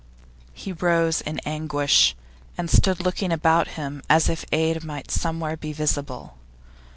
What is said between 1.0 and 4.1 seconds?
in anguish, and stood looking about him